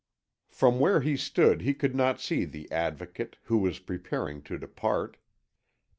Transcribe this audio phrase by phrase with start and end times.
[0.49, 5.17] From where he stood he could not see the Advocate, who was preparing to depart.